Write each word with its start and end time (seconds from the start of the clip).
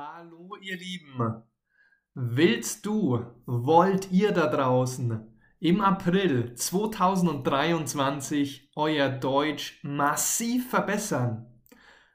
Hallo 0.00 0.54
ihr 0.60 0.76
Lieben. 0.76 1.42
Willst 2.14 2.86
du, 2.86 3.26
wollt 3.46 4.12
ihr 4.12 4.30
da 4.30 4.46
draußen 4.46 5.26
im 5.58 5.80
April 5.80 6.54
2023 6.54 8.70
euer 8.76 9.08
Deutsch 9.08 9.80
massiv 9.82 10.70
verbessern? 10.70 11.46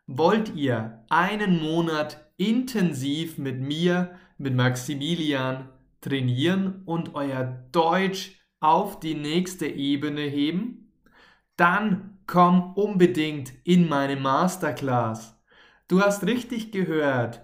Wollt 0.08 0.56
ihr 0.56 1.04
einen 1.10 1.62
Monat 1.62 2.32
intensiv 2.38 3.38
mit 3.38 3.60
mir, 3.60 4.18
mit 4.38 4.56
Maximilian 4.56 5.68
trainieren 6.00 6.84
und 6.86 7.16
euer 7.16 7.68
Deutsch 7.74 8.40
auf 8.62 9.02
die 9.02 9.16
nächste 9.16 9.68
Ebene 9.68 10.22
heben? 10.22 10.94
Dann 11.58 12.18
komm 12.28 12.76
unbedingt 12.76 13.52
in 13.66 13.90
meine 13.90 14.16
Masterclass. 14.16 15.38
Du 15.90 16.00
hast 16.00 16.26
richtig 16.26 16.72
gehört. 16.72 17.42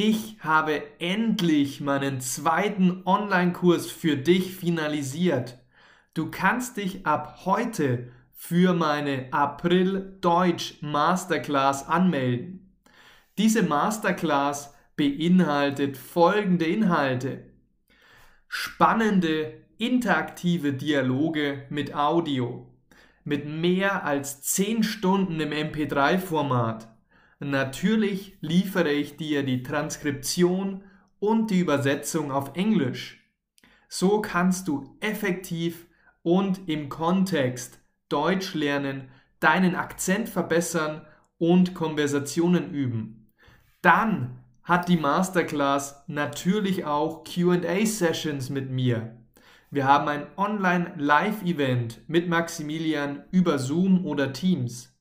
Ich 0.00 0.36
habe 0.38 0.80
endlich 1.00 1.80
meinen 1.80 2.20
zweiten 2.20 3.02
Online-Kurs 3.04 3.90
für 3.90 4.16
dich 4.16 4.54
finalisiert. 4.54 5.58
Du 6.14 6.30
kannst 6.30 6.76
dich 6.76 7.04
ab 7.04 7.40
heute 7.44 8.12
für 8.32 8.74
meine 8.74 9.26
April 9.32 10.16
Deutsch 10.20 10.76
Masterclass 10.82 11.88
anmelden. 11.88 12.76
Diese 13.38 13.64
Masterclass 13.64 14.72
beinhaltet 14.94 15.96
folgende 15.96 16.66
Inhalte. 16.66 17.50
Spannende, 18.46 19.64
interaktive 19.78 20.74
Dialoge 20.74 21.64
mit 21.70 21.92
Audio, 21.92 22.72
mit 23.24 23.46
mehr 23.48 24.04
als 24.04 24.42
10 24.42 24.84
Stunden 24.84 25.40
im 25.40 25.50
MP3-Format 25.50 26.86
Natürlich 27.40 28.36
liefere 28.40 28.90
ich 28.90 29.16
dir 29.16 29.44
die 29.44 29.62
Transkription 29.62 30.82
und 31.20 31.50
die 31.50 31.60
Übersetzung 31.60 32.32
auf 32.32 32.56
Englisch. 32.56 33.24
So 33.88 34.20
kannst 34.20 34.68
du 34.68 34.96
effektiv 35.00 35.86
und 36.22 36.68
im 36.68 36.88
Kontext 36.88 37.80
Deutsch 38.08 38.54
lernen, 38.54 39.08
deinen 39.40 39.76
Akzent 39.76 40.28
verbessern 40.28 41.06
und 41.38 41.74
Konversationen 41.74 42.72
üben. 42.72 43.32
Dann 43.82 44.40
hat 44.64 44.88
die 44.88 44.96
Masterclass 44.96 46.04
natürlich 46.08 46.84
auch 46.84 47.24
QA-Sessions 47.24 48.50
mit 48.50 48.70
mir. 48.70 49.16
Wir 49.70 49.86
haben 49.86 50.08
ein 50.08 50.26
Online-Live-Event 50.36 52.00
mit 52.08 52.28
Maximilian 52.28 53.24
über 53.30 53.58
Zoom 53.58 54.04
oder 54.04 54.32
Teams. 54.32 54.97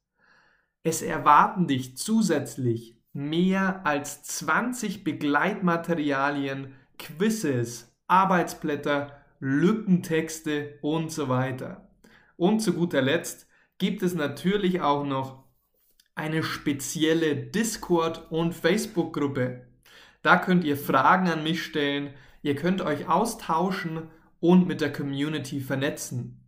Es 0.88 1.02
erwarten 1.02 1.68
dich 1.68 1.98
zusätzlich 1.98 2.98
mehr 3.12 3.86
als 3.86 4.24
20 4.24 5.04
Begleitmaterialien, 5.04 6.76
Quizzes, 6.98 7.94
Arbeitsblätter, 8.08 9.12
Lückentexte 9.42 10.80
und 10.82 11.12
so 11.12 11.28
weiter. 11.28 11.90
Und 12.38 12.62
zu 12.62 12.72
guter 12.72 13.02
Letzt 13.02 13.50
gibt 13.80 14.02
es 14.02 14.16
natürlich 14.16 14.80
auch 14.80 15.04
noch 15.04 15.44
eine 16.16 16.42
spezielle 16.42 17.36
Discord- 17.36 18.32
und 18.32 18.54
Facebook-Gruppe. 18.54 19.68
Da 20.22 20.38
könnt 20.38 20.64
ihr 20.64 20.78
Fragen 20.78 21.28
an 21.28 21.44
mich 21.44 21.64
stellen, 21.64 22.14
ihr 22.44 22.56
könnt 22.56 22.82
euch 22.82 23.10
austauschen 23.10 24.04
und 24.40 24.70
mit 24.70 24.80
der 24.80 24.94
Community 24.94 25.60
vernetzen. 25.60 26.46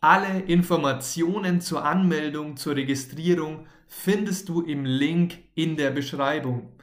Alle 0.02 0.40
Informationen 0.42 1.62
zur 1.62 1.86
Anmeldung, 1.86 2.58
zur 2.58 2.76
Registrierung 2.76 3.66
findest 3.88 4.50
du 4.50 4.62
im 4.62 4.84
Link 4.84 5.38
in 5.56 5.78
der 5.78 5.92
Beschreibung. 5.92 6.74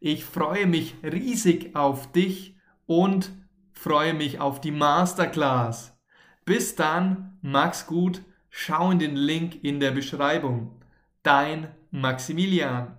Ich 0.00 0.24
freue 0.24 0.66
mich 0.66 0.96
riesig 1.02 1.74
auf 1.74 2.12
dich 2.12 2.56
und 2.84 3.32
freue 3.72 4.12
mich 4.12 4.38
auf 4.38 4.60
die 4.60 4.70
Masterclass. 4.70 5.96
Bis 6.44 6.74
dann, 6.74 7.38
mach's 7.40 7.86
gut, 7.86 8.20
schau 8.50 8.90
in 8.90 8.98
den 8.98 9.16
Link 9.16 9.64
in 9.64 9.80
der 9.80 9.92
Beschreibung. 9.92 10.82
Dein 11.22 11.68
Maximilian. 11.90 12.98